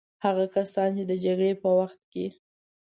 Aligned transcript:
هغه 0.25 0.45
کسان 0.55 0.89
چې 0.97 1.03
د 1.11 1.13
جګړې 1.23 1.53
په 1.61 1.69
وخت 1.79 2.01
کې. 2.11 2.25